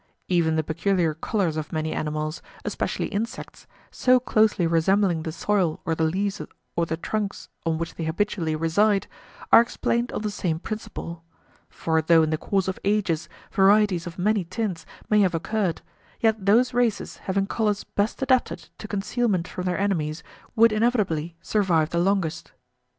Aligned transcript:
Even 0.27 0.55
the 0.55 0.63
peculiar 0.63 1.13
colours 1.13 1.57
of 1.57 1.71
many 1.71 1.91
animals, 1.93 2.41
especially 2.65 3.05
insects, 3.09 3.67
so 3.91 4.19
closely 4.19 4.65
resembling 4.65 5.21
the 5.21 5.31
soil 5.31 5.79
or 5.85 5.93
the 5.93 6.03
leaves 6.05 6.41
or 6.75 6.87
the 6.87 6.97
trunks 6.97 7.49
on 7.67 7.77
which 7.77 7.93
they 7.93 8.05
habitually 8.05 8.55
reside, 8.55 9.05
are 9.53 9.61
explained 9.61 10.11
on 10.11 10.23
the 10.23 10.31
same 10.31 10.57
principle; 10.57 11.23
for 11.69 12.01
though 12.01 12.23
in 12.23 12.31
the 12.31 12.37
course 12.39 12.67
of 12.67 12.79
ages 12.83 13.29
varieties 13.51 14.07
of 14.07 14.17
many 14.17 14.43
tints 14.43 14.87
may 15.07 15.19
have 15.21 15.35
occurred, 15.35 15.83
yet 16.19 16.47
those 16.47 16.73
races 16.73 17.17
having 17.29 17.45
colours 17.45 17.83
best 17.83 18.23
adapted 18.23 18.69
to 18.79 18.87
concealment 18.87 19.47
from 19.47 19.65
their 19.65 19.77
enemies 19.77 20.23
would 20.55 20.71
inevitably 20.71 21.35
survive 21.43 21.91
the 21.91 21.99
longest. 21.99 22.53